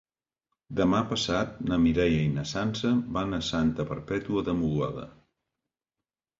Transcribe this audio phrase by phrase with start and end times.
[0.77, 5.09] Demà passat na Mireia i na Sança van a Santa Perpètua de Mogoda.